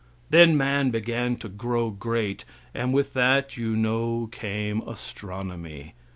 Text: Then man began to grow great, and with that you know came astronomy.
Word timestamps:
Then 0.31 0.57
man 0.57 0.89
began 0.89 1.35
to 1.35 1.47
grow 1.47 1.91
great, 1.91 2.43
and 2.73 2.91
with 2.91 3.13
that 3.13 3.55
you 3.55 3.75
know 3.75 4.29
came 4.31 4.81
astronomy. 4.81 5.93